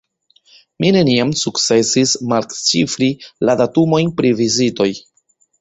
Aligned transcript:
Mi 0.83 0.87
neniam 0.95 1.33
sukcesis 1.41 2.15
malĉifri 2.33 3.13
la 3.49 3.59
datumojn 3.63 4.13
pri 4.23 4.37
vizitoj. 4.45 4.93